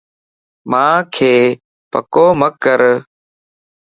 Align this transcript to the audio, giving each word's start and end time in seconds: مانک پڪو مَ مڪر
مانک 0.71 1.15
پڪو 1.91 2.25
مَ 2.39 2.39
مڪر 2.41 2.79